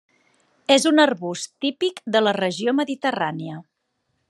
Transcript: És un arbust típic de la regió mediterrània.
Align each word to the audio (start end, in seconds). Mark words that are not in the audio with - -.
És 0.75 0.87
un 0.91 1.01
arbust 1.03 1.51
típic 1.65 2.01
de 2.17 2.23
la 2.23 2.35
regió 2.39 2.75
mediterrània. 2.81 3.63